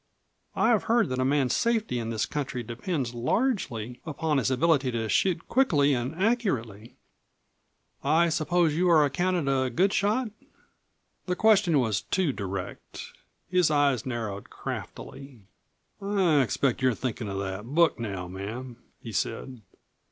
[0.55, 4.89] "I have heard that a man's safety in this country depends largely upon his ability
[4.93, 6.95] to shoot quickly and accurately.
[8.03, 10.31] I suppose you are accounted a good shot?"
[11.27, 13.13] The question was too direct.
[13.51, 15.41] His eyes narrowed craftily.
[16.01, 19.61] "I expect you're thinkin' of that book now ma'am," he said.